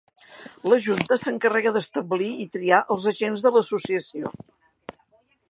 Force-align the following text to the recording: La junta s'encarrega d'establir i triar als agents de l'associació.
La 0.71 0.77
junta 0.85 1.17
s'encarrega 1.23 1.73
d'establir 1.75 2.31
i 2.47 2.49
triar 2.57 2.81
als 2.97 3.07
agents 3.13 3.47
de 3.49 3.53
l'associació. 3.59 4.35